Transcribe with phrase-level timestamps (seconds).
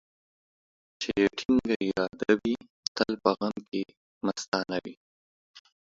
[1.01, 2.55] چي يې ټينگه اراده وي،
[2.97, 3.81] تل په غم کې
[4.25, 4.95] مستانه وي.